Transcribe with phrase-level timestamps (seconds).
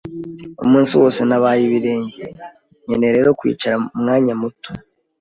[0.65, 2.25] Umunsi wose nabaye ibirenge,
[2.85, 4.69] nkeneye rero kwicara umwanya muto.